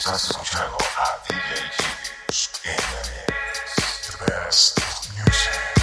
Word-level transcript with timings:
Successful 0.00 0.42
Channel 0.44 0.78
a 0.80 1.28
the 1.28 1.34
AQ 1.34 2.64
in 2.64 2.76
the. 3.04 3.32
The 4.06 4.24
best 4.24 4.80
music. 5.14 5.79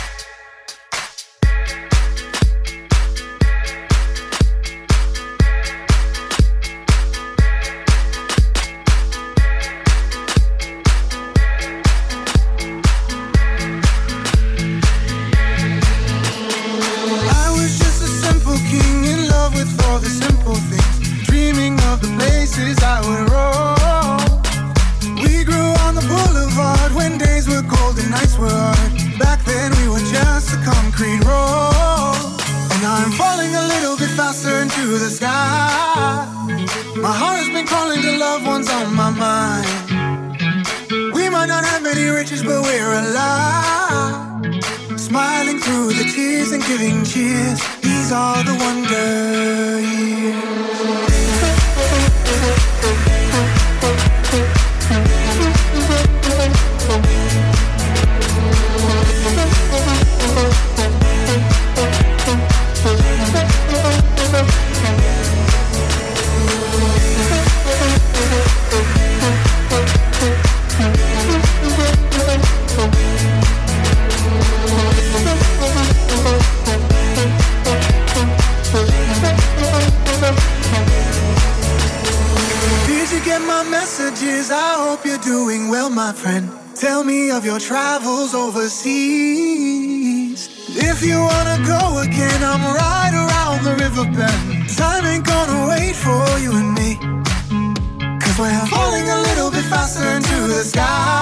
We're 98.47 98.65
falling 98.67 99.09
a 99.09 99.19
little 99.23 99.51
bit 99.51 99.65
faster 99.65 100.07
into 100.07 100.47
the 100.47 100.63
sky. 100.63 101.21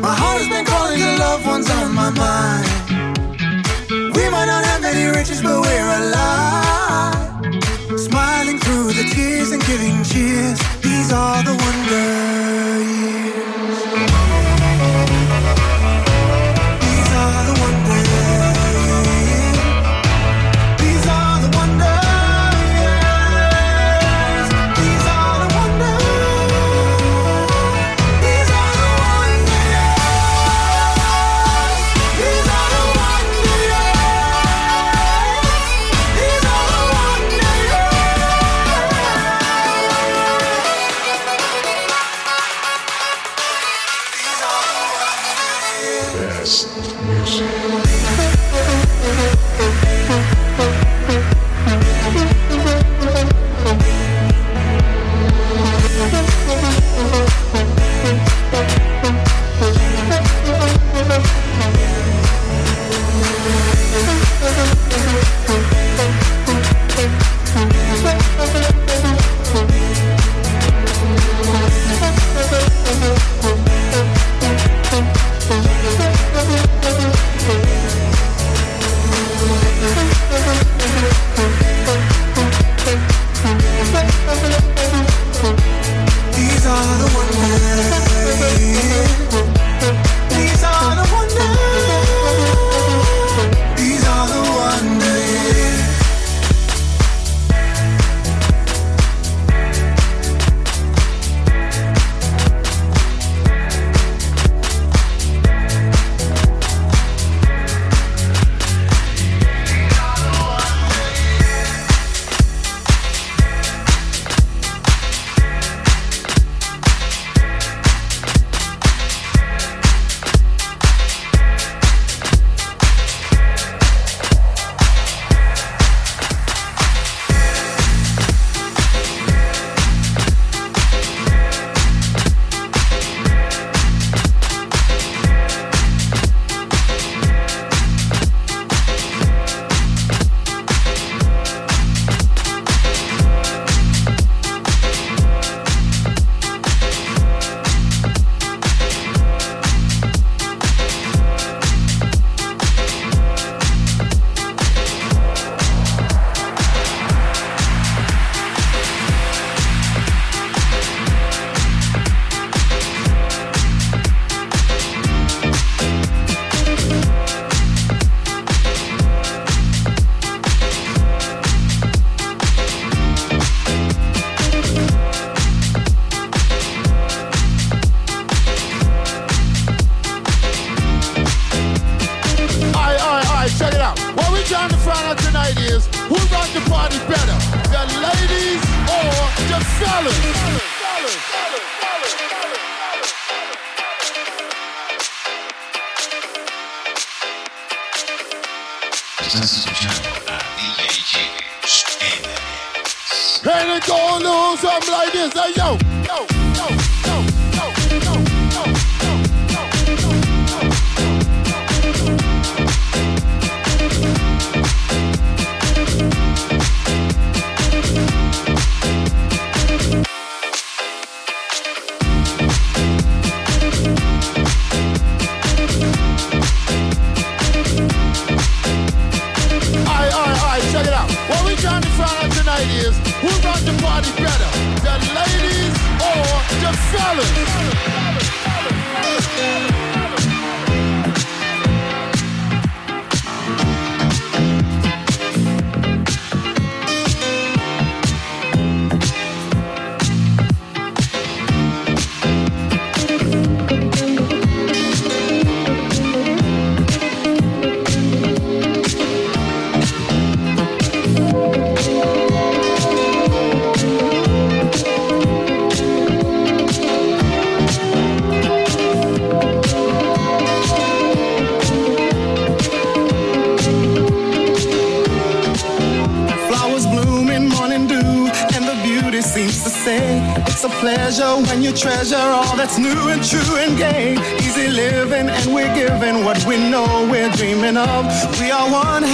My 0.00 0.14
heart 0.14 0.40
has 0.40 0.48
been 0.48 0.64
calling, 0.64 0.98
your 0.98 1.18
loved 1.18 1.44
ones 1.46 1.68
on 1.68 1.94
my 1.94 2.08
mind. 2.08 2.66
We 4.16 4.24
might 4.30 4.46
not 4.46 4.64
have 4.64 4.80
many 4.80 5.04
riches, 5.14 5.42
but 5.42 5.60
we're 5.60 5.92
alive. 6.00 7.44
Smiling 8.08 8.58
through 8.58 8.94
the 8.94 9.04
tears 9.12 9.50
and 9.50 9.62
giving 9.66 10.02
cheers. 10.02 10.58
These 10.80 11.12
are 11.12 11.42
the 11.42 11.54
wonders. 11.62 12.41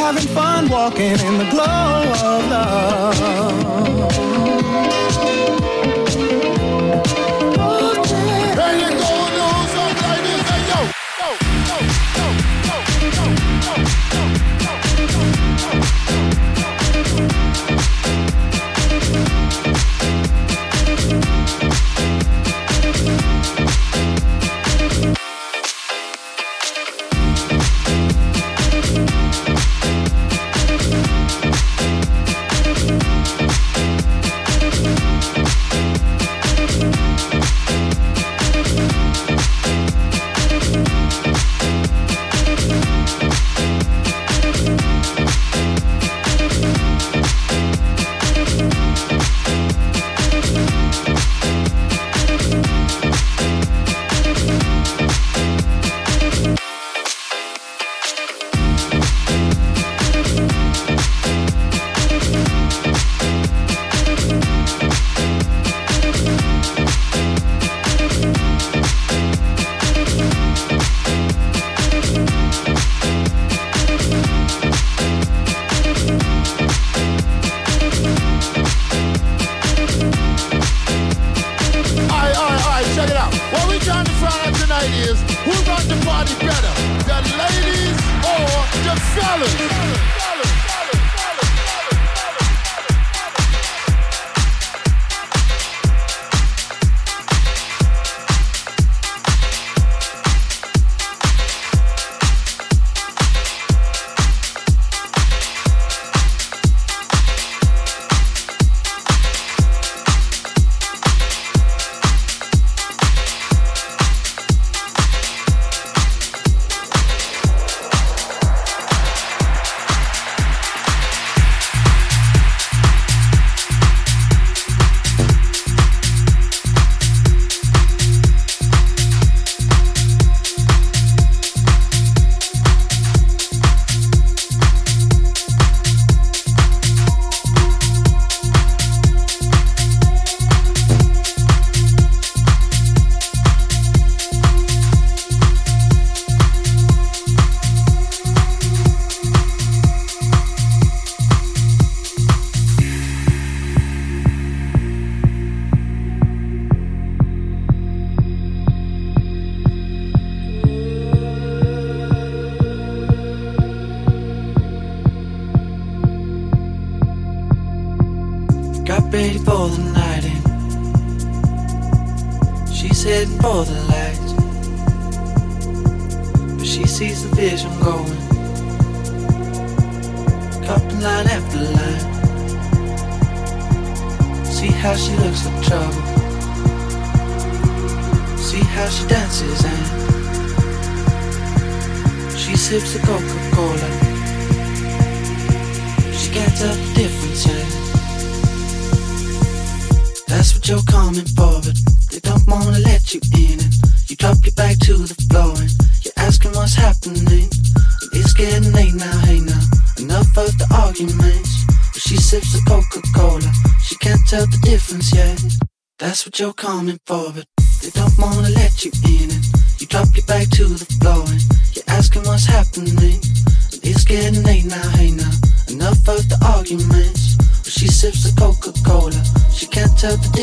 Having 0.09 0.35
fun, 0.35 0.71
walking 0.71 1.21
in 1.21 1.37
the 1.37 1.47
glow 1.51 1.88